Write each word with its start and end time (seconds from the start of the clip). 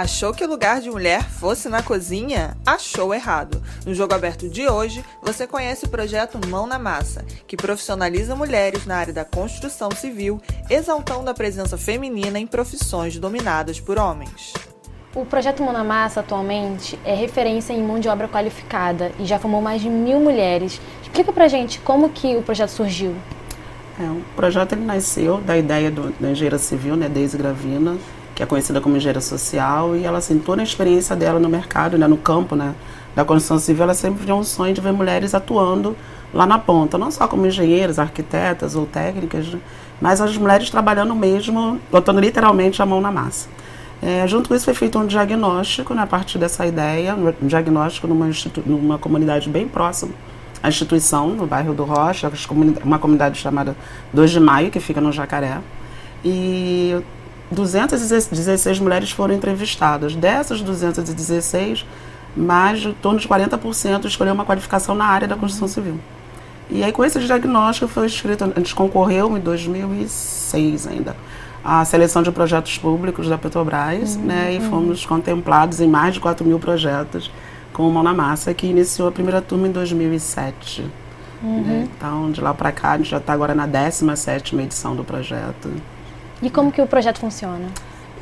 Achou 0.00 0.32
que 0.32 0.44
o 0.44 0.48
lugar 0.48 0.80
de 0.80 0.88
mulher 0.88 1.24
fosse 1.24 1.68
na 1.68 1.82
cozinha? 1.82 2.56
Achou 2.64 3.12
errado. 3.12 3.60
No 3.84 3.92
jogo 3.92 4.14
aberto 4.14 4.48
de 4.48 4.68
hoje, 4.68 5.04
você 5.20 5.44
conhece 5.44 5.86
o 5.86 5.88
projeto 5.88 6.38
Mão 6.46 6.68
na 6.68 6.78
Massa, 6.78 7.24
que 7.48 7.56
profissionaliza 7.56 8.36
mulheres 8.36 8.86
na 8.86 8.96
área 8.96 9.12
da 9.12 9.24
construção 9.24 9.90
civil, 9.90 10.40
exaltando 10.70 11.28
a 11.28 11.34
presença 11.34 11.76
feminina 11.76 12.38
em 12.38 12.46
profissões 12.46 13.18
dominadas 13.18 13.80
por 13.80 13.98
homens. 13.98 14.54
O 15.16 15.26
projeto 15.26 15.64
Mão 15.64 15.72
na 15.72 15.82
Massa 15.82 16.20
atualmente 16.20 16.96
é 17.04 17.12
referência 17.12 17.72
em 17.72 17.82
mão 17.82 17.98
de 17.98 18.08
obra 18.08 18.28
qualificada 18.28 19.10
e 19.18 19.24
já 19.24 19.40
formou 19.40 19.60
mais 19.60 19.82
de 19.82 19.90
mil 19.90 20.20
mulheres. 20.20 20.80
Explica 21.02 21.32
pra 21.32 21.48
gente 21.48 21.80
como 21.80 22.10
que 22.10 22.36
o 22.36 22.42
projeto 22.44 22.70
surgiu. 22.70 23.16
É, 23.98 24.04
o 24.04 24.22
projeto 24.36 24.74
ele 24.74 24.84
nasceu 24.84 25.38
da 25.38 25.58
ideia 25.58 25.90
do, 25.90 26.12
da 26.20 26.30
engenheira 26.30 26.56
civil, 26.56 26.94
né, 26.94 27.08
Deise 27.08 27.36
Gravina, 27.36 27.98
que 28.38 28.42
é 28.44 28.46
conhecida 28.46 28.80
como 28.80 28.96
engenheira 28.96 29.20
social, 29.20 29.96
e 29.96 30.04
ela, 30.04 30.18
assim, 30.18 30.38
toda 30.38 30.62
a 30.62 30.64
experiência 30.64 31.16
dela 31.16 31.40
no 31.40 31.48
mercado, 31.48 31.98
né, 31.98 32.06
no 32.06 32.16
campo, 32.16 32.54
né, 32.54 32.72
da 33.12 33.24
construção 33.24 33.58
civil, 33.58 33.82
ela 33.82 33.94
sempre 33.94 34.24
tinha 34.24 34.36
um 34.36 34.44
sonho 34.44 34.72
de 34.72 34.80
ver 34.80 34.92
mulheres 34.92 35.34
atuando 35.34 35.96
lá 36.32 36.46
na 36.46 36.56
ponta, 36.56 36.96
não 36.96 37.10
só 37.10 37.26
como 37.26 37.44
engenheiras, 37.44 37.98
arquitetas 37.98 38.76
ou 38.76 38.86
técnicas, 38.86 39.48
né, 39.48 39.58
mas 40.00 40.20
as 40.20 40.36
mulheres 40.36 40.70
trabalhando 40.70 41.16
mesmo, 41.16 41.80
botando 41.90 42.20
literalmente 42.20 42.80
a 42.80 42.86
mão 42.86 43.00
na 43.00 43.10
massa. 43.10 43.48
É, 44.00 44.24
junto 44.28 44.48
com 44.48 44.54
isso 44.54 44.66
foi 44.66 44.74
feito 44.74 44.96
um 45.00 45.06
diagnóstico, 45.08 45.92
né, 45.92 46.02
a 46.02 46.06
partir 46.06 46.38
dessa 46.38 46.64
ideia, 46.64 47.16
um 47.16 47.48
diagnóstico 47.48 48.06
numa, 48.06 48.30
numa 48.64 48.98
comunidade 48.98 49.48
bem 49.48 49.66
próxima 49.66 50.12
à 50.62 50.68
instituição, 50.68 51.30
no 51.30 51.44
bairro 51.44 51.74
do 51.74 51.82
Rocha, 51.82 52.30
uma 52.84 53.00
comunidade 53.00 53.36
chamada 53.40 53.76
2 54.12 54.30
de 54.30 54.38
Maio, 54.38 54.70
que 54.70 54.78
fica 54.78 55.00
no 55.00 55.10
Jacaré. 55.10 55.58
E 56.24 56.96
216 57.50 58.78
mulheres 58.78 59.10
foram 59.10 59.34
entrevistadas. 59.34 60.14
Dessas 60.14 60.60
216, 60.60 61.86
mais 62.36 62.80
de 62.80 62.92
torno 62.94 63.18
de 63.18 63.26
40% 63.26 64.04
escolheu 64.04 64.34
uma 64.34 64.44
qualificação 64.44 64.94
na 64.94 65.06
área 65.06 65.26
da 65.26 65.36
construção 65.36 65.68
civil. 65.68 65.98
E 66.70 66.84
aí, 66.84 66.92
com 66.92 67.04
esse 67.04 67.18
diagnóstico, 67.20 67.88
foi 67.88 68.06
escrito, 68.06 68.44
a 68.44 68.58
gente 68.58 68.74
concorreu 68.74 69.36
em 69.36 69.40
2006 69.40 70.86
ainda, 70.86 71.16
a 71.64 71.82
seleção 71.84 72.22
de 72.22 72.30
projetos 72.30 72.76
públicos 72.76 73.26
da 73.28 73.38
Petrobras, 73.38 74.16
uhum, 74.16 74.22
né, 74.22 74.54
e 74.54 74.60
fomos 74.60 75.06
contemplados 75.06 75.80
em 75.80 75.88
mais 75.88 76.14
de 76.14 76.20
4 76.20 76.46
mil 76.46 76.58
projetos 76.58 77.30
com 77.72 77.88
o 77.88 77.92
Mão 77.92 78.02
na 78.02 78.12
Massa, 78.12 78.52
que 78.52 78.66
iniciou 78.66 79.08
a 79.08 79.12
primeira 79.12 79.40
turma 79.40 79.66
em 79.66 79.72
2007. 79.72 80.84
Uhum. 81.42 81.62
Né? 81.62 81.88
Então, 81.96 82.30
de 82.30 82.40
lá 82.40 82.52
para 82.52 82.70
cá, 82.70 82.92
a 82.92 82.96
gente 82.98 83.10
já 83.10 83.18
está 83.18 83.32
agora 83.32 83.54
na 83.54 83.66
17ª 83.66 84.60
edição 84.60 84.94
do 84.94 85.04
projeto. 85.04 85.70
E 86.42 86.50
como 86.50 86.70
que 86.70 86.80
o 86.80 86.86
projeto 86.86 87.18
funciona? 87.18 87.66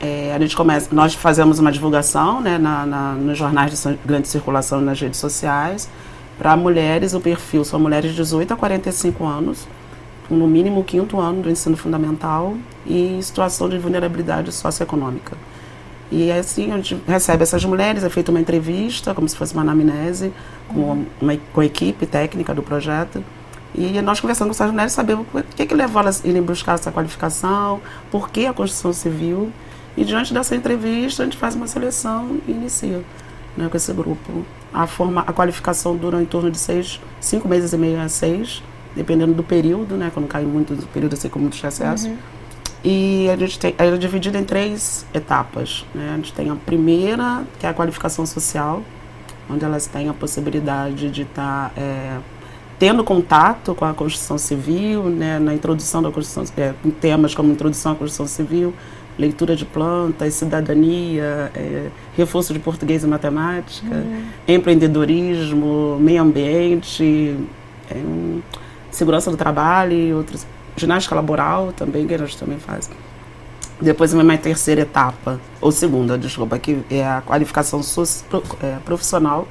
É, 0.00 0.32
a 0.34 0.38
gente 0.38 0.54
começa, 0.54 0.94
nós 0.94 1.14
fazemos 1.14 1.58
uma 1.58 1.72
divulgação 1.72 2.40
né, 2.40 2.58
na, 2.58 2.84
na, 2.84 3.12
nos 3.12 3.38
jornais 3.38 3.82
de 3.82 3.98
grande 4.04 4.28
circulação 4.28 4.80
nas 4.80 5.00
redes 5.00 5.18
sociais. 5.18 5.88
Para 6.38 6.56
mulheres, 6.56 7.14
o 7.14 7.20
perfil 7.20 7.64
são 7.64 7.80
mulheres 7.80 8.10
de 8.10 8.16
18 8.16 8.52
a 8.52 8.56
45 8.56 9.24
anos, 9.24 9.66
no 10.28 10.46
mínimo 10.46 10.80
o 10.80 10.84
quinto 10.84 11.18
ano 11.18 11.42
do 11.42 11.50
ensino 11.50 11.76
fundamental 11.76 12.54
e 12.86 13.18
situação 13.22 13.68
de 13.68 13.78
vulnerabilidade 13.78 14.52
socioeconômica. 14.52 15.36
E 16.10 16.30
assim 16.30 16.72
a 16.72 16.76
gente 16.76 17.00
recebe 17.06 17.42
essas 17.42 17.64
mulheres, 17.64 18.04
é 18.04 18.10
feita 18.10 18.30
uma 18.30 18.40
entrevista, 18.40 19.14
como 19.14 19.28
se 19.28 19.36
fosse 19.36 19.54
uma 19.54 19.62
anamnese, 19.62 20.32
com, 20.68 21.04
uma, 21.20 21.36
com 21.52 21.60
a 21.60 21.66
equipe 21.66 22.06
técnica 22.06 22.54
do 22.54 22.62
projeto. 22.62 23.24
E 23.76 24.00
nós 24.00 24.20
conversando 24.20 24.48
com 24.48 24.52
essas 24.52 24.70
mulheres, 24.70 24.92
sabemos 24.92 25.26
o 25.34 25.42
que, 25.42 25.66
que 25.66 25.74
levou 25.74 26.00
elas 26.00 26.24
a 26.24 26.28
irem 26.28 26.40
buscar 26.40 26.74
essa 26.74 26.90
qualificação, 26.90 27.80
por 28.10 28.30
que 28.30 28.46
a 28.46 28.52
construção 28.52 28.92
civil. 28.92 29.52
E 29.96 30.04
diante 30.04 30.32
dessa 30.32 30.56
entrevista, 30.56 31.22
a 31.22 31.26
gente 31.26 31.36
faz 31.36 31.54
uma 31.54 31.66
seleção 31.66 32.38
e 32.48 32.52
inicia 32.52 33.02
né, 33.56 33.68
com 33.68 33.76
esse 33.76 33.92
grupo. 33.92 34.44
A, 34.72 34.86
forma, 34.86 35.22
a 35.26 35.32
qualificação 35.32 35.96
dura 35.96 36.20
em 36.20 36.24
torno 36.24 36.50
de 36.50 36.58
seis, 36.58 37.00
cinco 37.20 37.48
meses 37.48 37.72
e 37.72 37.76
meio 37.76 38.00
a 38.00 38.08
seis, 38.08 38.62
dependendo 38.94 39.34
do 39.34 39.42
período, 39.42 39.96
né, 39.96 40.10
quando 40.12 40.26
cai 40.26 40.44
muito 40.44 40.72
o 40.72 40.86
período 40.88 41.14
assim 41.14 41.28
com 41.28 41.38
muito 41.38 41.54
excesso. 41.54 42.08
Uhum. 42.08 42.16
E 42.84 43.28
a 43.30 43.36
gente 43.36 43.58
tem, 43.58 43.74
ela 43.76 43.96
é 43.96 43.98
dividida 43.98 44.38
em 44.38 44.44
três 44.44 45.04
etapas. 45.12 45.84
Né? 45.94 46.10
A 46.12 46.16
gente 46.16 46.32
tem 46.32 46.48
a 46.50 46.54
primeira, 46.54 47.44
que 47.58 47.66
é 47.66 47.68
a 47.68 47.74
qualificação 47.74 48.24
social, 48.24 48.82
onde 49.50 49.64
elas 49.64 49.86
têm 49.86 50.08
a 50.08 50.14
possibilidade 50.14 51.10
de 51.10 51.22
estar 51.22 51.70
tá, 51.70 51.80
é, 51.80 52.18
tendo 52.78 53.02
contato 53.02 53.74
com 53.74 53.84
a 53.84 53.94
construção 53.94 54.36
civil, 54.36 55.04
né, 55.04 55.38
na 55.38 55.54
introdução 55.54 56.02
da 56.02 56.10
construção, 56.10 56.44
é, 56.56 56.74
em 56.84 56.90
temas 56.90 57.34
como 57.34 57.50
introdução 57.50 57.92
à 57.92 57.94
construção 57.94 58.26
civil, 58.26 58.74
leitura 59.18 59.56
de 59.56 59.64
plantas, 59.64 60.34
cidadania, 60.34 61.50
é, 61.54 61.88
reforço 62.16 62.52
de 62.52 62.58
português 62.58 63.02
e 63.02 63.06
matemática, 63.06 63.94
uhum. 63.94 64.24
empreendedorismo, 64.46 65.96
meio 65.98 66.22
ambiente, 66.22 67.36
é, 67.90 67.96
segurança 68.90 69.30
do 69.30 69.36
trabalho 69.36 69.92
e 69.92 70.12
outros, 70.12 70.46
ginástica 70.76 71.14
laboral 71.14 71.72
também, 71.72 72.06
que 72.06 72.14
a 72.14 72.18
gente 72.18 72.36
também 72.36 72.58
faz. 72.58 72.90
Depois 73.80 74.12
vem 74.12 74.22
uma 74.22 74.38
terceira 74.38 74.82
etapa, 74.82 75.40
ou 75.60 75.70
segunda, 75.70 76.16
desculpa, 76.16 76.58
que 76.58 76.78
é 76.90 77.06
a 77.06 77.22
qualificação 77.22 77.80
é, 78.62 78.76
profissional, 78.84 79.46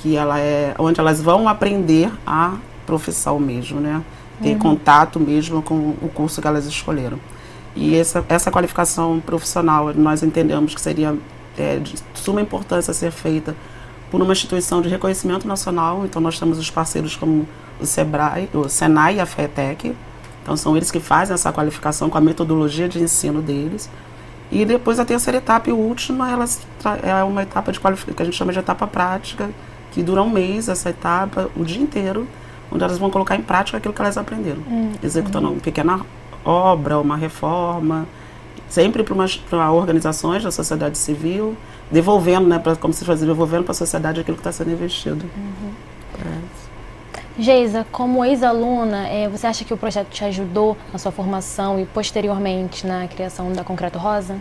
que 0.00 0.16
ela 0.16 0.38
é 0.40 0.74
onde 0.78 0.98
elas 0.98 1.20
vão 1.20 1.48
aprender 1.48 2.10
a 2.26 2.54
profissão 2.86 3.38
mesmo, 3.38 3.80
né? 3.80 4.02
Ter 4.42 4.52
uhum. 4.52 4.58
contato 4.58 5.20
mesmo 5.20 5.60
com 5.60 5.74
o 5.74 6.10
curso 6.14 6.40
que 6.40 6.48
elas 6.48 6.64
escolheram. 6.64 7.18
E 7.76 7.94
essa, 7.94 8.24
essa 8.28 8.50
qualificação 8.50 9.20
profissional 9.20 9.92
nós 9.94 10.22
entendemos 10.22 10.74
que 10.74 10.80
seria 10.80 11.16
é, 11.58 11.76
de 11.76 11.94
suma 12.14 12.40
importância 12.40 12.92
ser 12.94 13.10
feita 13.10 13.54
por 14.10 14.20
uma 14.20 14.32
instituição 14.32 14.80
de 14.80 14.88
reconhecimento 14.88 15.46
nacional. 15.46 16.04
Então 16.04 16.20
nós 16.22 16.38
temos 16.38 16.58
os 16.58 16.70
parceiros 16.70 17.14
como 17.14 17.46
o 17.78 17.86
Sebrae, 17.86 18.48
o 18.54 18.68
Senai 18.68 19.16
e 19.16 19.20
a 19.20 19.26
FETEC. 19.26 19.94
Então 20.42 20.56
são 20.56 20.76
eles 20.76 20.90
que 20.90 20.98
fazem 20.98 21.34
essa 21.34 21.52
qualificação 21.52 22.08
com 22.08 22.16
a 22.16 22.20
metodologia 22.20 22.88
de 22.88 23.00
ensino 23.00 23.42
deles. 23.42 23.90
E 24.50 24.64
depois 24.64 24.98
a 24.98 25.04
terceira 25.04 25.38
etapa 25.38 25.70
e 25.70 25.72
última, 25.72 26.28
elas 26.28 26.60
é 27.02 27.22
uma 27.22 27.42
etapa 27.42 27.70
de 27.70 27.78
qualificação 27.78 28.14
que 28.16 28.22
a 28.22 28.24
gente 28.24 28.36
chama 28.36 28.52
de 28.52 28.58
etapa 28.58 28.86
prática, 28.86 29.48
que 29.90 30.02
dura 30.02 30.22
um 30.22 30.30
mês 30.30 30.68
essa 30.68 30.90
etapa, 30.90 31.50
o 31.56 31.64
dia 31.64 31.80
inteiro, 31.80 32.26
onde 32.70 32.84
elas 32.84 32.98
vão 32.98 33.10
colocar 33.10 33.36
em 33.36 33.42
prática 33.42 33.78
aquilo 33.78 33.92
que 33.92 34.00
elas 34.00 34.16
aprenderam, 34.16 34.62
hum, 34.68 34.92
executando 35.02 35.50
uma 35.50 35.60
pequena 35.60 36.00
obra, 36.44 36.98
uma 36.98 37.16
reforma, 37.16 38.06
sempre 38.68 39.02
para 39.02 39.72
organizações 39.72 40.44
da 40.44 40.50
sociedade 40.50 40.96
civil, 40.96 41.56
devolvendo, 41.90 42.48
né, 42.48 42.58
pra, 42.58 42.76
como 42.76 42.94
se 42.94 43.04
faz, 43.04 43.20
devolvendo 43.20 43.64
para 43.64 43.72
a 43.72 43.74
sociedade 43.74 44.20
aquilo 44.20 44.36
que 44.36 44.40
está 44.40 44.52
sendo 44.52 44.70
investido. 44.70 45.26
Uhum. 45.36 45.72
É. 46.24 46.60
Geisa, 47.38 47.86
como 47.90 48.24
ex-aluna, 48.24 49.08
é, 49.08 49.28
você 49.28 49.46
acha 49.46 49.64
que 49.64 49.72
o 49.72 49.76
projeto 49.76 50.08
te 50.08 50.24
ajudou 50.24 50.76
na 50.92 50.98
sua 50.98 51.10
formação 51.10 51.80
e 51.80 51.86
posteriormente 51.86 52.86
na 52.86 53.08
criação 53.08 53.52
da 53.52 53.64
Concreto 53.64 53.98
Rosa? 53.98 54.36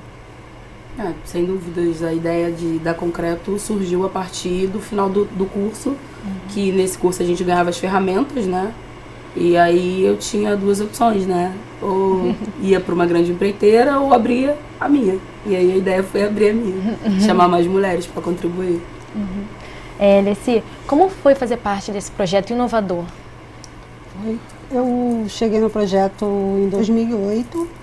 É, 0.99 1.13
sem 1.23 1.45
dúvidas, 1.45 2.03
a 2.03 2.13
ideia 2.13 2.51
de 2.51 2.77
dar 2.79 2.93
concreto 2.93 3.57
surgiu 3.57 4.05
a 4.05 4.09
partir 4.09 4.67
do 4.67 4.81
final 4.81 5.09
do, 5.09 5.23
do 5.23 5.45
curso, 5.45 5.91
uhum. 5.91 5.95
que 6.49 6.73
nesse 6.73 6.97
curso 6.97 7.23
a 7.23 7.25
gente 7.25 7.41
ganhava 7.41 7.69
as 7.69 7.77
ferramentas, 7.77 8.45
né? 8.45 8.73
E 9.33 9.55
aí 9.55 10.03
eu 10.03 10.17
tinha 10.17 10.57
duas 10.57 10.81
opções, 10.81 11.25
né? 11.25 11.55
Ou 11.81 12.35
ia 12.61 12.81
para 12.81 12.93
uma 12.93 13.05
grande 13.05 13.31
empreiteira 13.31 13.97
ou 13.97 14.13
abria 14.13 14.57
a 14.77 14.89
minha. 14.89 15.17
E 15.45 15.55
aí 15.55 15.71
a 15.71 15.77
ideia 15.77 16.03
foi 16.03 16.23
abrir 16.23 16.49
a 16.49 16.53
minha, 16.53 16.97
uhum. 17.05 17.19
chamar 17.25 17.47
mais 17.47 17.65
mulheres 17.65 18.05
para 18.05 18.21
contribuir. 18.21 18.81
Uhum. 19.15 19.43
É, 19.97 20.19
Leci, 20.19 20.61
como 20.85 21.09
foi 21.09 21.33
fazer 21.33 21.57
parte 21.57 21.93
desse 21.93 22.11
projeto 22.11 22.49
inovador? 22.51 23.05
Eu 24.69 25.25
cheguei 25.29 25.61
no 25.61 25.69
projeto 25.69 26.25
em 26.61 26.67
2008 26.67 27.78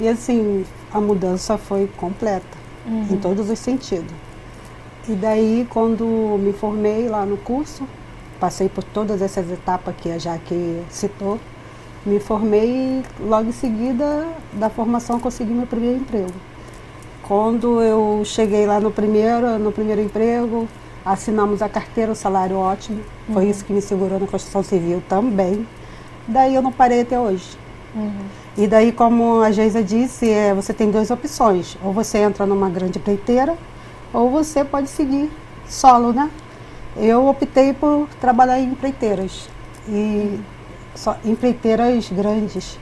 e 0.00 0.08
assim 0.08 0.64
a 0.92 1.00
mudança 1.00 1.58
foi 1.58 1.88
completa, 1.96 2.46
uhum. 2.86 3.08
em 3.10 3.16
todos 3.16 3.50
os 3.50 3.58
sentidos. 3.58 4.12
E 5.08 5.12
daí, 5.12 5.66
quando 5.70 6.04
me 6.38 6.52
formei 6.52 7.08
lá 7.08 7.24
no 7.24 7.36
curso, 7.38 7.84
passei 8.38 8.68
por 8.68 8.84
todas 8.84 9.22
essas 9.22 9.50
etapas 9.50 9.94
que 9.96 10.10
a 10.10 10.18
Jaque 10.18 10.82
citou, 10.90 11.38
me 12.04 12.20
formei 12.20 12.68
e 12.68 13.04
logo 13.20 13.48
em 13.48 13.52
seguida 13.52 14.26
da 14.52 14.70
formação 14.70 15.18
consegui 15.18 15.52
meu 15.52 15.66
primeiro 15.66 15.98
emprego. 15.98 16.32
Quando 17.22 17.82
eu 17.82 18.22
cheguei 18.24 18.66
lá 18.66 18.80
no 18.80 18.90
primeiro, 18.90 19.58
no 19.58 19.72
primeiro 19.72 20.00
emprego, 20.00 20.68
assinamos 21.04 21.60
a 21.60 21.68
carteira, 21.68 22.12
o 22.12 22.14
salário 22.14 22.56
ótimo. 22.56 23.00
Uhum. 23.28 23.34
Foi 23.34 23.48
isso 23.48 23.64
que 23.64 23.72
me 23.72 23.82
segurou 23.82 24.18
na 24.18 24.26
construção 24.26 24.62
civil 24.62 25.02
também. 25.08 25.66
Daí 26.26 26.54
eu 26.54 26.62
não 26.62 26.72
parei 26.72 27.02
até 27.02 27.18
hoje. 27.18 27.58
Uhum. 27.98 28.12
E 28.56 28.66
daí, 28.66 28.92
como 28.92 29.40
a 29.40 29.50
Geisa 29.50 29.82
disse, 29.82 30.30
é, 30.30 30.54
você 30.54 30.72
tem 30.72 30.90
duas 30.90 31.10
opções. 31.10 31.76
Ou 31.82 31.92
você 31.92 32.18
entra 32.18 32.46
numa 32.46 32.70
grande 32.70 32.98
empreiteira, 32.98 33.56
ou 34.12 34.30
você 34.30 34.64
pode 34.64 34.88
seguir 34.88 35.30
solo, 35.68 36.12
né? 36.12 36.30
Eu 36.96 37.26
optei 37.28 37.72
por 37.72 38.08
trabalhar 38.20 38.58
em 38.58 38.70
empreiteiras. 38.70 39.48
E 39.88 40.40
só 40.94 41.16
empreiteiras 41.24 42.08
grandes, 42.10 42.78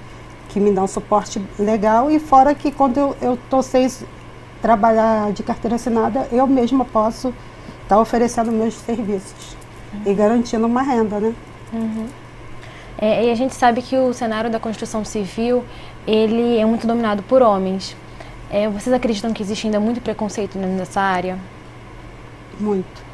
que 0.49 0.61
me 0.61 0.71
dão 0.73 0.87
suporte 0.87 1.43
legal. 1.59 2.11
E 2.11 2.19
fora 2.19 2.55
que 2.55 2.71
quando 2.71 3.17
eu, 3.21 3.39
tô 3.51 3.63
sem 3.63 3.89
trabalhar 4.63 5.33
de 5.33 5.43
carteira 5.43 5.77
assinada, 5.77 6.29
eu 6.33 6.47
mesma 6.47 6.85
posso 6.85 7.29
estar 7.83 7.97
tá 7.97 8.01
oferecendo 8.01 8.51
meus 8.51 8.75
serviços 8.75 9.57
uhum. 9.93 10.01
e 10.07 10.15
garantindo 10.15 10.67
uma 10.67 10.83
renda, 10.83 11.21
né? 11.21 11.35
Uhum. 11.73 12.07
É, 12.99 13.27
e 13.27 13.31
a 13.31 13.35
gente 13.35 13.55
sabe 13.55 13.83
que 13.83 13.97
o 13.97 14.13
cenário 14.13 14.51
da 14.51 14.59
construção 14.59 15.05
civil 15.05 15.65
ele 16.07 16.59
é 16.59 16.65
muito 16.65 16.87
dominado 16.87 17.23
por 17.23 17.43
homens. 17.43 17.97
É, 18.51 18.69
vocês 18.69 18.95
acreditam 18.95 19.33
que 19.33 19.43
existe 19.43 19.67
ainda 19.67 19.81
muito 19.81 20.01
preconceito 20.01 20.57
nessa 20.59 21.01
área? 21.01 21.39
Muito. 22.59 23.05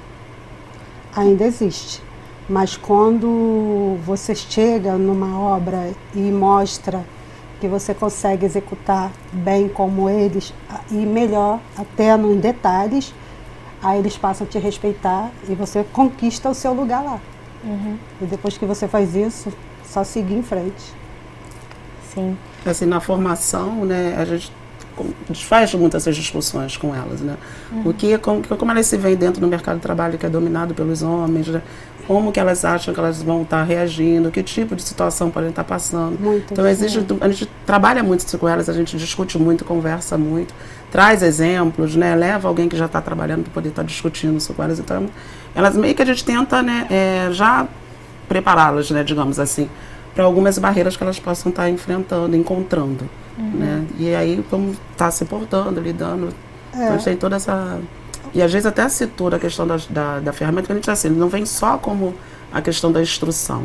Ainda 1.16 1.44
existe. 1.44 2.02
Mas 2.48 2.76
quando 2.76 3.96
você 4.04 4.34
chega 4.34 4.92
numa 4.94 5.40
obra 5.40 5.90
e 6.14 6.18
mostra 6.18 7.04
que 7.60 7.68
você 7.68 7.94
consegue 7.94 8.44
executar 8.44 9.10
bem 9.32 9.68
como 9.68 10.10
eles 10.10 10.52
e 10.90 10.94
melhor, 10.94 11.60
até 11.78 12.16
nos 12.16 12.36
detalhes, 12.36 13.14
aí 13.82 13.98
eles 13.98 14.18
passam 14.18 14.46
a 14.46 14.50
te 14.50 14.58
respeitar 14.58 15.30
e 15.48 15.54
você 15.54 15.84
conquista 15.92 16.50
o 16.50 16.54
seu 16.54 16.72
lugar 16.72 17.02
lá. 17.02 17.20
Uhum. 17.64 17.96
E 18.20 18.24
depois 18.26 18.58
que 18.58 18.66
você 18.66 18.88
faz 18.88 19.14
isso, 19.14 19.52
só 19.92 20.02
seguir 20.02 20.34
em 20.34 20.42
frente. 20.42 20.82
Sim. 22.14 22.36
Assim, 22.64 22.86
na 22.86 23.00
formação, 23.00 23.84
né, 23.84 24.14
a 24.18 24.24
gente 24.24 24.52
faz 25.44 25.74
muitas 25.74 26.02
essas 26.02 26.16
discussões 26.16 26.76
com 26.76 26.94
elas, 26.94 27.20
né? 27.20 27.36
Uhum. 27.70 27.90
O 27.90 27.94
que, 27.94 28.16
como, 28.18 28.42
como 28.42 28.70
elas 28.70 28.86
se 28.86 28.96
veem 28.96 29.16
dentro 29.16 29.40
do 29.40 29.46
mercado 29.46 29.76
de 29.76 29.82
trabalho 29.82 30.18
que 30.18 30.24
é 30.24 30.28
dominado 30.28 30.74
pelos 30.74 31.02
homens, 31.02 31.48
né? 31.48 31.62
Como 32.06 32.32
que 32.32 32.40
elas 32.40 32.64
acham 32.64 32.92
que 32.92 32.98
elas 32.98 33.22
vão 33.22 33.42
estar 33.42 33.62
reagindo, 33.62 34.30
que 34.30 34.42
tipo 34.42 34.74
de 34.74 34.82
situação 34.82 35.30
podem 35.30 35.50
estar 35.50 35.64
passando. 35.64 36.18
Muito 36.18 36.52
então, 36.52 36.66
existe, 36.66 36.98
a 37.20 37.28
gente 37.28 37.48
trabalha 37.64 38.02
muito 38.02 38.38
com 38.38 38.48
elas, 38.48 38.68
a 38.68 38.72
gente 38.72 38.96
discute 38.96 39.38
muito, 39.38 39.64
conversa 39.64 40.18
muito, 40.18 40.52
traz 40.90 41.22
exemplos, 41.22 41.94
né? 41.94 42.14
Leva 42.14 42.48
alguém 42.48 42.68
que 42.68 42.76
já 42.76 42.86
está 42.86 43.00
trabalhando 43.00 43.44
para 43.44 43.52
poder 43.52 43.68
estar 43.68 43.82
discutindo 43.84 44.36
isso 44.36 44.52
com 44.52 44.62
elas. 44.62 44.78
Então, 44.78 45.06
elas 45.54 45.76
meio 45.76 45.94
que 45.94 46.02
a 46.02 46.06
gente 46.06 46.24
tenta, 46.24 46.62
né, 46.62 46.86
é, 46.90 47.28
já 47.32 47.68
prepará-las, 48.32 48.90
né, 48.90 49.04
digamos 49.04 49.38
assim, 49.38 49.68
para 50.14 50.24
algumas 50.24 50.58
barreiras 50.58 50.96
que 50.96 51.02
elas 51.02 51.18
possam 51.18 51.50
estar 51.50 51.68
enfrentando, 51.68 52.34
encontrando. 52.34 53.08
Uhum. 53.38 53.50
Né? 53.50 53.86
E 53.98 54.14
aí, 54.14 54.42
como 54.48 54.74
está 54.90 55.10
se 55.10 55.26
portando, 55.26 55.80
lidando. 55.80 56.30
É. 56.74 56.84
Então, 56.84 56.98
tem 56.98 57.16
toda 57.16 57.36
essa. 57.36 57.78
E 58.32 58.40
às 58.40 58.50
vezes 58.50 58.64
até 58.64 58.88
citou 58.88 59.28
a 59.28 59.38
questão 59.38 59.66
da, 59.66 59.76
da, 59.90 60.20
da 60.20 60.32
ferramenta 60.32 60.66
que 60.66 60.72
a 60.72 60.74
gente 60.74 60.90
assim, 60.90 61.10
não 61.10 61.28
vem 61.28 61.44
só 61.44 61.76
como 61.76 62.14
a 62.50 62.62
questão 62.62 62.90
da 62.90 63.02
instrução. 63.02 63.64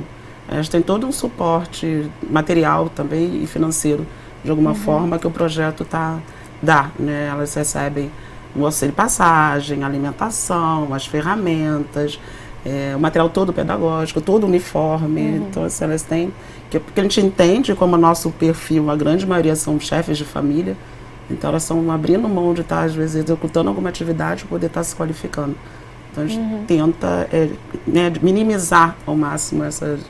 Gente 0.52 0.72
tem 0.72 0.82
todo 0.82 1.08
um 1.08 1.12
suporte 1.12 2.10
material 2.30 2.90
também 2.90 3.44
e 3.44 3.48
financeiro, 3.48 4.06
de 4.44 4.50
alguma 4.50 4.72
uhum. 4.72 4.76
forma, 4.76 5.20
que 5.20 5.28
o 5.28 5.32
projeto 5.32 5.86
tá, 5.86 6.20
dá. 6.62 6.90
Né? 7.00 7.28
Elas 7.28 7.54
recebem 7.54 8.12
o 8.56 8.66
auxílio 8.66 8.94
passagem, 8.94 9.84
alimentação, 9.84 10.94
as 10.94 11.06
ferramentas, 11.06 12.20
é, 12.68 12.94
o 12.96 13.00
material 13.00 13.30
todo 13.30 13.54
pedagógico, 13.54 14.20
todo 14.20 14.46
uniforme. 14.46 15.22
Uhum. 15.22 15.36
Então, 15.38 15.64
assim, 15.64 15.86
elas 15.86 16.02
têm. 16.02 16.34
Que, 16.70 16.80
porque 16.80 17.00
a 17.00 17.04
gente 17.04 17.22
entende 17.22 17.74
como 17.74 17.96
o 17.96 17.98
nosso 17.98 18.30
perfil, 18.32 18.92
a 18.92 18.96
grande 18.96 19.26
maioria 19.26 19.56
são 19.56 19.80
chefes 19.80 20.18
de 20.18 20.26
família, 20.26 20.76
então 21.32 21.50
elas 21.50 21.64
estão 21.64 21.90
abrindo 21.90 22.28
mão 22.28 22.54
de 22.54 22.62
estar, 22.62 22.84
às 22.84 22.94
vezes, 22.94 23.24
executando 23.24 23.70
alguma 23.70 23.88
atividade 23.88 24.44
para 24.44 24.50
poder 24.50 24.68
estar 24.68 24.84
se 24.84 24.94
qualificando. 24.94 25.56
Então 26.12 26.26
a 26.26 26.28
gente 26.28 26.40
uhum. 26.40 26.66
tenta 26.66 27.30
é, 27.32 27.50
né, 27.86 28.12
minimizar 28.22 28.98
ao 29.06 29.16
máximo 29.16 29.64
essas, 29.64 30.02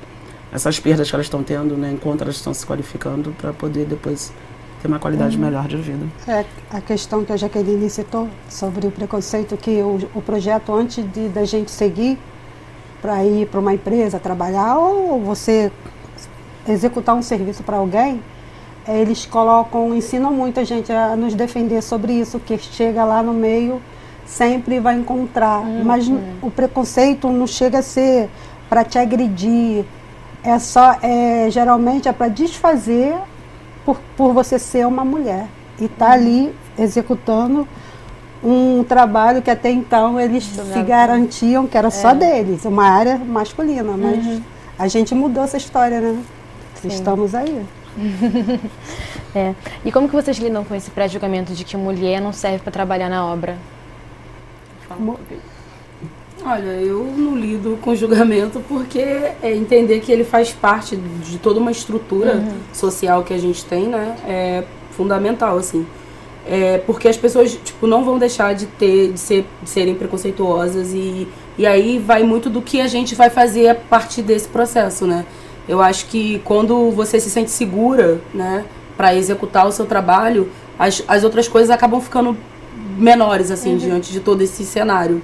essas 0.52 0.80
perdas 0.80 1.08
que 1.10 1.16
elas 1.16 1.28
estão 1.28 1.44
tendo 1.44 1.76
né, 1.76 1.92
enquanto 1.92 2.22
elas 2.22 2.38
estão 2.38 2.54
se 2.54 2.66
qualificando 2.66 3.36
para 3.40 3.54
poder 3.54 3.86
depois 3.86 4.34
ter 4.82 4.88
uma 4.88 5.00
qualidade 5.00 5.38
uhum. 5.38 5.44
melhor 5.44 5.68
de 5.68 5.78
vida. 5.78 6.08
É, 6.28 6.44
a 6.72 6.82
questão 6.82 7.24
que 7.24 7.34
a 7.34 7.38
Jaqueline 7.38 7.88
citou 7.90 8.28
sobre 8.50 8.88
o 8.88 8.92
preconceito, 8.92 9.56
que 9.58 9.82
o, 9.82 10.00
o 10.16 10.22
projeto, 10.24 10.74
antes 10.74 11.06
de 11.12 11.30
da 11.30 11.46
gente 11.46 11.70
seguir, 11.70 12.18
para 13.08 13.24
ir 13.24 13.48
para 13.48 13.62
uma 13.62 13.74
empresa 13.74 14.20
trabalhar 14.20 14.78
ou 14.78 15.22
você 15.22 15.72
executar 16.68 17.16
um 17.16 17.22
serviço 17.22 17.64
para 17.64 17.78
alguém, 17.78 18.22
eles 18.86 19.26
colocam, 19.26 19.96
ensinam 19.96 20.34
muito 20.34 20.60
a 20.60 20.66
gente 20.66 20.92
a 20.92 21.16
nos 21.16 21.34
defender 21.34 21.82
sobre 21.82 22.12
isso, 22.12 22.38
que 22.38 22.58
chega 22.58 23.06
lá 23.06 23.24
no 23.24 23.34
meio 23.34 23.82
sempre 24.26 24.82
vai 24.82 24.96
encontrar. 24.96 25.62
Uhum. 25.62 25.86
Mas 25.86 26.12
o 26.42 26.52
preconceito 26.52 27.30
não 27.30 27.48
chega 27.48 27.80
a 27.80 27.82
ser 27.82 28.30
para 28.68 28.84
te 28.84 29.00
agredir, 29.00 29.86
é 30.44 30.60
só, 30.60 30.98
é, 31.02 31.48
geralmente 31.50 32.10
é 32.10 32.12
para 32.12 32.28
desfazer 32.28 33.16
por, 33.86 34.02
por 34.18 34.34
você 34.34 34.60
ser 34.60 34.86
uma 34.86 35.06
mulher 35.06 35.48
e 35.80 35.86
estar 35.86 36.08
tá 36.08 36.12
uhum. 36.12 36.12
ali 36.12 36.56
executando 36.78 37.66
um 38.44 38.84
trabalho 38.84 39.42
que 39.42 39.50
até 39.50 39.70
então 39.70 40.20
eles 40.20 40.44
se 40.44 40.84
garantiam 40.84 41.68
que 41.68 41.78
era 41.78 41.88
é. 41.88 41.92
só 41.92 42.14
deles, 42.14 42.66
uma 42.66 42.86
área 42.86 43.18
masculina, 43.18 43.96
mas 43.98 44.26
uhum. 44.26 44.42
a 44.78 44.88
gente 44.88 45.14
mudou 45.16 45.44
essa 45.44 45.58
história, 45.58 46.00
né? 46.00 46.22
Sim. 46.82 46.90
Estamos 46.90 47.34
aí. 47.34 47.66
é. 49.36 49.56
E 49.84 49.92
como 49.92 50.08
que 50.08 50.16
vocês 50.16 50.38
lidam 50.38 50.64
com 50.64 50.76
esse 50.76 50.92
pré-julgamento 50.92 51.54
de 51.54 51.64
que 51.64 51.76
mulher 51.76 52.22
não 52.22 52.32
serve 52.32 52.60
para 52.60 52.72
trabalhar 52.72 53.10
na 53.10 53.26
obra? 53.26 53.58
Olha, 56.46 56.70
eu 56.80 57.04
não 57.04 57.36
lido 57.36 57.78
com 57.82 57.96
julgamento 57.96 58.62
porque 58.68 59.00
é 59.00 59.54
entender 59.54 60.00
que 60.00 60.12
ele 60.12 60.24
faz 60.24 60.52
parte 60.54 60.96
de 60.96 61.40
toda 61.40 61.60
uma 61.60 61.72
estrutura 61.72 62.36
uhum. 62.36 62.54
social 62.72 63.24
que 63.24 63.34
a 63.34 63.38
gente 63.38 63.66
tem, 63.66 63.88
né? 63.88 64.16
É 64.26 64.64
fundamental, 64.92 65.58
assim. 65.58 65.86
É, 66.50 66.78
porque 66.86 67.08
as 67.08 67.18
pessoas 67.18 67.60
tipo, 67.64 67.86
não 67.86 68.06
vão 68.06 68.18
deixar 68.18 68.56
de 68.56 68.68
ter 68.68 69.12
de, 69.12 69.20
ser, 69.20 69.46
de 69.62 69.70
serem 69.70 69.96
preconceituosas 69.96 70.94
e, 70.94 71.28
e 71.58 71.66
aí 71.66 72.00
vai 72.00 72.24
muito 72.24 72.50
do 72.50 72.62
que 72.62 72.80
a 72.80 72.88
gente 72.88 73.16
vai 73.16 73.30
fazer 73.30 73.68
a 73.68 73.76
partir 73.76 74.22
desse 74.22 74.48
processo, 74.48 75.06
né? 75.06 75.26
Eu 75.68 75.82
acho 75.82 76.06
que 76.06 76.40
quando 76.46 76.90
você 76.92 77.20
se 77.20 77.30
sente 77.30 77.52
segura, 77.52 78.22
né, 78.34 78.64
para 78.96 79.14
executar 79.14 79.68
o 79.68 79.72
seu 79.72 79.86
trabalho, 79.86 80.50
as, 80.80 81.04
as 81.08 81.24
outras 81.24 81.48
coisas 81.48 81.70
acabam 81.70 82.00
ficando 82.00 82.38
menores 82.98 83.52
assim 83.52 83.72
uhum. 83.72 83.78
diante 83.78 84.12
de 84.12 84.20
todo 84.20 84.42
esse 84.42 84.64
cenário. 84.64 85.22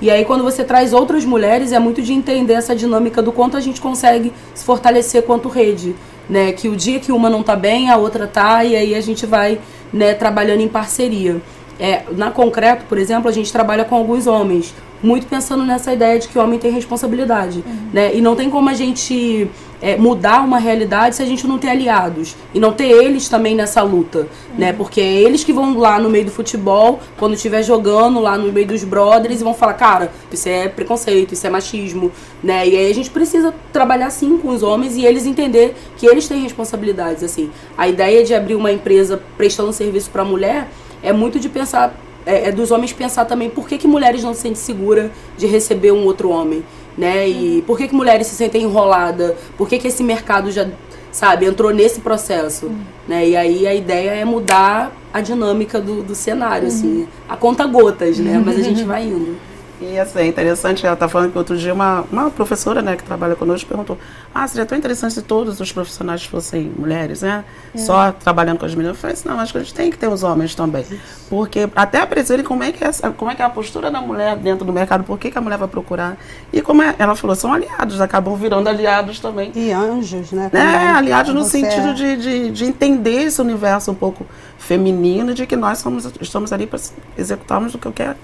E 0.00 0.10
aí 0.10 0.24
quando 0.26 0.44
você 0.44 0.62
traz 0.62 0.92
outras 0.92 1.24
mulheres 1.24 1.72
é 1.72 1.78
muito 1.78 2.02
de 2.02 2.12
entender 2.12 2.52
essa 2.52 2.76
dinâmica 2.76 3.22
do 3.22 3.32
quanto 3.32 3.56
a 3.56 3.60
gente 3.60 3.80
consegue 3.80 4.32
se 4.54 4.64
fortalecer 4.64 5.22
quanto 5.22 5.48
rede, 5.48 5.96
né? 6.28 6.52
Que 6.52 6.68
o 6.68 6.76
dia 6.76 7.00
que 7.00 7.10
uma 7.10 7.30
não 7.30 7.42
tá 7.42 7.56
bem, 7.56 7.90
a 7.90 7.96
outra 7.96 8.26
tá 8.26 8.62
e 8.62 8.76
aí 8.76 8.94
a 8.94 9.00
gente 9.00 9.24
vai 9.24 9.58
né, 9.92 10.14
trabalhando 10.14 10.60
em 10.60 10.68
parceria. 10.68 11.40
É, 11.78 12.04
na 12.12 12.30
concreto, 12.30 12.84
por 12.88 12.96
exemplo, 12.96 13.28
a 13.28 13.32
gente 13.32 13.52
trabalha 13.52 13.84
com 13.84 13.94
alguns 13.94 14.26
homens, 14.26 14.74
muito 15.02 15.26
pensando 15.26 15.64
nessa 15.64 15.92
ideia 15.92 16.18
de 16.18 16.26
que 16.26 16.38
o 16.38 16.42
homem 16.42 16.58
tem 16.58 16.70
responsabilidade, 16.70 17.62
uhum. 17.66 17.88
né? 17.92 18.14
E 18.14 18.20
não 18.20 18.34
tem 18.34 18.48
como 18.48 18.70
a 18.70 18.74
gente 18.74 19.48
é, 19.80 19.96
mudar 19.96 20.42
uma 20.42 20.58
realidade 20.58 21.16
se 21.16 21.22
a 21.22 21.26
gente 21.26 21.46
não 21.46 21.58
ter 21.58 21.68
aliados 21.68 22.34
e 22.54 22.58
não 22.58 22.72
ter 22.72 22.88
eles 22.88 23.28
também 23.28 23.54
nessa 23.54 23.82
luta, 23.82 24.20
uhum. 24.20 24.26
né? 24.58 24.72
Porque 24.72 25.00
é 25.00 25.22
eles 25.22 25.44
que 25.44 25.52
vão 25.52 25.76
lá 25.76 26.00
no 26.00 26.08
meio 26.08 26.24
do 26.24 26.30
futebol, 26.30 26.98
quando 27.18 27.34
estiver 27.34 27.62
jogando 27.62 28.20
lá 28.20 28.38
no 28.38 28.50
meio 28.50 28.66
dos 28.66 28.84
brothers 28.84 29.40
e 29.40 29.44
vão 29.44 29.52
falar, 29.52 29.74
cara, 29.74 30.10
isso 30.32 30.48
é 30.48 30.68
preconceito, 30.68 31.34
isso 31.34 31.46
é 31.46 31.50
machismo, 31.50 32.10
né? 32.42 32.66
E 32.66 32.76
aí 32.76 32.90
a 32.90 32.94
gente 32.94 33.10
precisa 33.10 33.54
trabalhar 33.72 34.08
sim 34.10 34.38
com 34.38 34.48
os 34.48 34.62
homens 34.62 34.96
e 34.96 35.04
eles 35.04 35.26
entender 35.26 35.76
que 35.98 36.06
eles 36.06 36.26
têm 36.26 36.42
responsabilidades, 36.42 37.22
assim. 37.22 37.50
A 37.76 37.86
ideia 37.86 38.24
de 38.24 38.34
abrir 38.34 38.54
uma 38.54 38.72
empresa 38.72 39.22
prestando 39.36 39.72
serviço 39.74 40.10
para 40.10 40.24
mulher 40.24 40.68
é 41.02 41.12
muito 41.12 41.38
de 41.38 41.48
pensar 41.48 41.94
é, 42.26 42.48
é, 42.48 42.52
dos 42.52 42.72
homens 42.72 42.92
pensar 42.92 43.24
também 43.24 43.48
por 43.48 43.68
que, 43.68 43.78
que 43.78 43.86
mulheres 43.86 44.24
não 44.24 44.34
se 44.34 44.40
sentem 44.40 44.56
seguras 44.56 45.10
de 45.38 45.46
receber 45.46 45.92
um 45.92 46.04
outro 46.04 46.28
homem, 46.28 46.64
né? 46.98 47.26
E 47.28 47.62
por 47.62 47.78
que, 47.78 47.86
que 47.86 47.94
mulheres 47.94 48.26
se 48.26 48.34
sentem 48.34 48.64
enroladas? 48.64 49.34
Por 49.56 49.68
que, 49.68 49.78
que 49.78 49.86
esse 49.86 50.02
mercado 50.02 50.50
já, 50.50 50.66
sabe, 51.12 51.46
entrou 51.46 51.72
nesse 51.72 52.00
processo, 52.00 52.66
uhum. 52.66 52.78
né? 53.06 53.28
E 53.28 53.36
aí 53.36 53.66
a 53.66 53.74
ideia 53.74 54.10
é 54.10 54.24
mudar 54.24 54.92
a 55.14 55.20
dinâmica 55.20 55.80
do, 55.80 56.02
do 56.02 56.16
cenário, 56.16 56.66
assim, 56.66 56.86
uhum. 56.86 57.02
assim, 57.02 57.08
a 57.28 57.36
conta 57.36 57.64
gotas, 57.64 58.18
né? 58.18 58.42
Mas 58.44 58.58
a 58.58 58.62
gente 58.62 58.82
vai 58.84 59.04
indo. 59.04 59.36
E 59.80 59.98
assim, 59.98 60.20
é 60.20 60.26
interessante, 60.26 60.86
ela 60.86 60.94
está 60.94 61.06
falando 61.06 61.32
que 61.32 61.38
outro 61.38 61.56
dia 61.56 61.74
uma, 61.74 62.04
uma 62.10 62.30
professora 62.30 62.80
né, 62.80 62.96
que 62.96 63.04
trabalha 63.04 63.36
conosco 63.36 63.68
perguntou: 63.68 63.98
Ah, 64.34 64.48
seria 64.48 64.64
tão 64.64 64.76
interessante 64.76 65.14
se 65.14 65.22
todos 65.22 65.60
os 65.60 65.70
profissionais 65.70 66.24
fossem 66.24 66.72
mulheres, 66.78 67.20
né? 67.20 67.44
É. 67.74 67.78
Só 67.78 68.10
trabalhando 68.10 68.58
com 68.58 68.64
as 68.64 68.74
meninas. 68.74 68.96
Eu 68.96 69.00
falei 69.00 69.14
assim, 69.14 69.28
não, 69.28 69.38
acho 69.38 69.52
que 69.52 69.58
a 69.58 69.62
gente 69.62 69.74
tem 69.74 69.90
que 69.90 69.98
ter 69.98 70.08
os 70.08 70.22
homens 70.22 70.54
também. 70.54 70.86
Porque 71.28 71.68
até 71.76 72.00
aprender 72.00 72.42
como 72.42 72.62
é 72.62 72.72
que 72.72 72.82
é, 72.82 72.90
como 73.16 73.30
é, 73.30 73.34
que 73.34 73.42
é 73.42 73.44
a 73.44 73.50
postura 73.50 73.90
da 73.90 74.00
mulher 74.00 74.36
dentro 74.36 74.64
do 74.64 74.72
mercado, 74.72 75.04
por 75.04 75.18
que, 75.18 75.30
que 75.30 75.36
a 75.36 75.40
mulher 75.42 75.58
vai 75.58 75.68
procurar. 75.68 76.16
E 76.50 76.62
como 76.62 76.82
é, 76.82 76.94
ela 76.98 77.14
falou, 77.14 77.36
são 77.36 77.52
aliados, 77.52 78.00
acabam 78.00 78.34
virando 78.34 78.68
aliados 78.68 79.20
também. 79.20 79.52
E 79.54 79.72
anjos, 79.72 80.32
né? 80.32 80.50
É, 80.54 80.88
aliados 80.88 81.34
no 81.34 81.44
sentido 81.44 81.88
é. 81.88 81.92
de, 81.92 82.16
de, 82.16 82.50
de 82.50 82.64
entender 82.64 83.24
esse 83.24 83.42
universo 83.42 83.90
um 83.90 83.94
pouco 83.94 84.26
feminino, 84.58 85.34
de 85.34 85.46
que 85.46 85.54
nós 85.54 85.78
somos, 85.78 86.10
estamos 86.18 86.50
ali 86.50 86.66
para 86.66 86.80
executarmos 87.18 87.74
o 87.74 87.78
que 87.78 87.86
eu 87.86 87.92
quero 87.92 88.16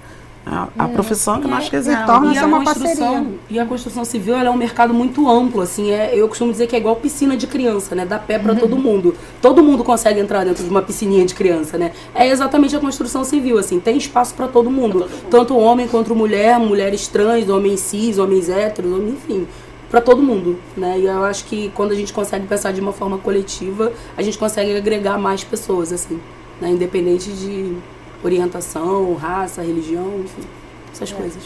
a, 0.45 0.67
a 0.77 0.87
profissão 0.89 1.39
que 1.39 1.47
nós 1.47 1.67
E 1.67 1.69
quisermos. 1.69 2.05
torna-se 2.05 2.35
E 2.35 2.37
a, 2.39 2.45
uma 2.45 2.63
construção, 2.65 3.13
parceria. 3.13 3.39
e 3.49 3.59
a 3.59 3.65
construção 3.65 4.03
civil 4.05 4.35
ela 4.35 4.49
é 4.49 4.51
um 4.51 4.57
mercado 4.57 4.93
muito 4.93 5.29
amplo, 5.29 5.61
assim, 5.61 5.91
é, 5.91 6.11
eu 6.13 6.27
costumo 6.27 6.51
dizer 6.51 6.67
que 6.67 6.75
é 6.75 6.79
igual 6.79 6.95
piscina 6.97 7.37
de 7.37 7.47
criança, 7.47 7.95
né? 7.95 8.05
Dá 8.05 8.19
pé 8.19 8.37
para 8.37 8.53
todo 8.53 8.75
mundo. 8.75 9.15
Todo 9.41 9.63
mundo 9.63 9.83
consegue 9.83 10.19
entrar 10.19 10.43
dentro 10.43 10.63
de 10.63 10.69
uma 10.69 10.81
piscininha 10.81 11.25
de 11.25 11.33
criança, 11.33 11.77
né? 11.77 11.91
É 12.13 12.27
exatamente 12.27 12.75
a 12.75 12.79
construção 12.79 13.23
civil, 13.23 13.57
assim, 13.57 13.79
tem 13.79 13.95
espaço 13.97 14.33
para 14.33 14.47
todo 14.47 14.69
mundo, 14.69 15.07
tanto 15.29 15.55
homem 15.57 15.87
quanto 15.87 16.13
mulher, 16.15 16.59
mulheres 16.59 17.07
trans, 17.07 17.47
homens 17.49 17.79
cis, 17.79 18.17
homens 18.17 18.49
héteros, 18.49 18.91
homem- 18.91 19.13
enfim, 19.13 19.47
para 19.89 20.01
todo 20.01 20.21
mundo, 20.21 20.59
né? 20.75 20.99
E 20.99 21.05
eu 21.05 21.23
acho 21.23 21.45
que 21.45 21.71
quando 21.73 21.91
a 21.91 21.95
gente 21.95 22.11
consegue 22.11 22.47
pensar 22.47 22.73
de 22.73 22.81
uma 22.81 22.91
forma 22.91 23.17
coletiva, 23.17 23.93
a 24.17 24.21
gente 24.21 24.37
consegue 24.37 24.75
agregar 24.75 25.17
mais 25.17 25.43
pessoas, 25.43 25.93
assim, 25.93 26.19
né? 26.59 26.69
Independente 26.69 27.31
de 27.31 27.75
orientação, 28.23 29.15
raça, 29.15 29.61
religião, 29.61 30.21
enfim, 30.23 30.43
essas 30.91 31.11
coisas. 31.11 31.43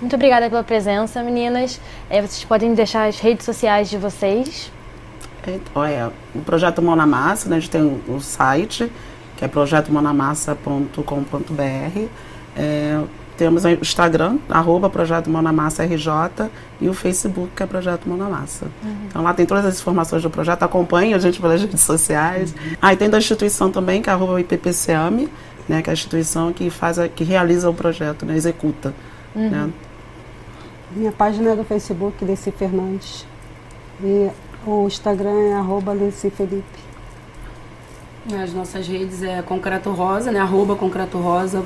Muito 0.00 0.14
obrigada 0.14 0.48
pela 0.48 0.62
presença, 0.62 1.20
meninas. 1.22 1.80
É, 2.08 2.20
vocês 2.20 2.44
podem 2.44 2.72
deixar 2.74 3.08
as 3.08 3.18
redes 3.18 3.44
sociais 3.44 3.90
de 3.90 3.98
vocês. 3.98 4.70
É, 5.46 6.10
o 6.34 6.40
projeto 6.40 6.82
Mão 6.82 6.94
na 6.94 7.06
Massa, 7.06 7.48
né, 7.48 7.56
a 7.56 7.60
gente 7.60 7.70
tem 7.70 7.82
o, 7.82 8.00
o 8.08 8.20
site, 8.20 8.92
que 9.36 9.44
é 9.44 9.48
projetomonamassa.com.br. 9.48 12.08
É, 12.56 13.02
temos 13.38 13.64
o 13.64 13.68
Instagram, 13.68 14.38
arroba 14.48 14.90
Projeto 14.90 15.30
Mão 15.30 15.40
na 15.40 15.52
Massa 15.52 15.84
RJ, 15.84 16.50
e 16.80 16.88
o 16.88 16.92
Facebook, 16.92 17.50
que 17.54 17.62
é 17.62 17.66
Projeto 17.66 18.08
Mão 18.08 18.18
na 18.18 18.28
Massa. 18.28 18.66
Então 19.06 19.22
lá 19.22 19.32
tem 19.32 19.46
todas 19.46 19.64
as 19.64 19.80
informações 19.80 20.24
do 20.24 20.28
projeto, 20.28 20.64
acompanhe 20.64 21.14
a 21.14 21.18
gente 21.18 21.40
pelas 21.40 21.60
redes 21.60 21.80
sociais. 21.80 22.52
Ah, 22.82 22.92
e 22.92 22.96
tem 22.96 23.08
da 23.08 23.18
instituição 23.18 23.70
também, 23.70 24.02
que 24.02 24.10
é 24.10 24.12
arroba 24.12 24.40
IPPCAME, 24.40 25.28
né, 25.68 25.82
que 25.82 25.90
é 25.90 25.92
a 25.92 25.94
instituição 25.94 26.52
que, 26.52 26.70
faz 26.70 26.98
a, 26.98 27.08
que 27.08 27.24
realiza 27.24 27.68
o 27.68 27.74
projeto, 27.74 28.24
né, 28.24 28.36
executa. 28.36 28.94
Né? 29.34 29.70
Minha 30.90 31.12
página 31.12 31.50
é 31.50 31.56
do 31.56 31.64
Facebook, 31.64 32.24
Leci 32.24 32.50
Fernandes. 32.50 33.26
E 34.02 34.30
o 34.66 34.86
Instagram 34.86 35.50
é 35.50 35.54
arroba 35.54 35.92
Leci 35.92 36.30
Felipe. 36.30 36.88
As 38.42 38.52
nossas 38.52 38.86
redes 38.86 39.22
é 39.22 39.40
Concreto 39.42 39.90
Rosa, 39.90 40.30
né? 40.30 40.40
Arroba 40.40 40.76
Concreto 40.76 41.16
Rosa, 41.18 41.64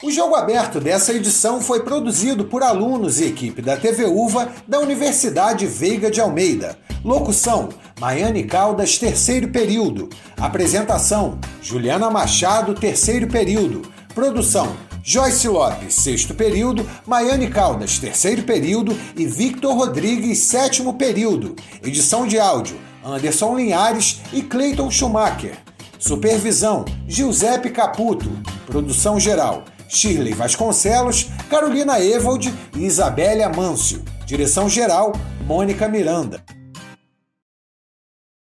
O 0.03 0.11
jogo 0.11 0.35
aberto 0.35 0.81
dessa 0.81 1.13
edição 1.13 1.61
foi 1.61 1.81
produzido 1.81 2.43
por 2.43 2.61
alunos 2.61 3.21
e 3.21 3.25
equipe 3.25 3.61
da 3.61 3.77
TV 3.77 4.03
Uva 4.03 4.49
da 4.67 4.81
Universidade 4.81 5.65
Veiga 5.65 6.11
de 6.11 6.19
Almeida. 6.19 6.77
Locução: 7.05 7.69
Maiane 8.01 8.43
Caldas, 8.43 8.97
terceiro 8.97 9.47
período. 9.47 10.09
Apresentação: 10.35 11.39
Juliana 11.61 12.09
Machado, 12.09 12.73
terceiro 12.73 13.29
período. 13.29 13.81
Produção: 14.13 14.75
Joyce 15.05 15.49
Lopes, 15.49 15.95
sexto 15.95 16.33
período, 16.33 16.89
Maiane 17.05 17.49
Caldas, 17.49 17.99
terceiro 17.99 18.43
período 18.43 18.97
e 19.17 19.25
Victor 19.25 19.75
Rodrigues, 19.75 20.39
sétimo 20.39 20.93
período. 20.93 21.57
Edição 21.83 22.25
de 22.25 22.39
áudio: 22.39 22.79
Anderson 23.03 23.57
Linhares 23.57 24.21
e 24.31 24.41
Cleiton 24.41 24.89
Schumacher. 24.89 25.57
Supervisão: 25.99 26.85
Giuseppe 27.05 27.69
Caputo. 27.69 28.31
Produção 28.65 29.19
geral: 29.19 29.65
Shirley 29.89 30.33
Vasconcelos, 30.33 31.27
Carolina 31.49 31.99
Evold 31.99 32.53
e 32.73 32.85
Isabélia 32.85 33.49
Mâncio. 33.49 34.01
Direção 34.25 34.69
geral: 34.69 35.11
Mônica 35.45 35.89
Miranda. 35.89 36.41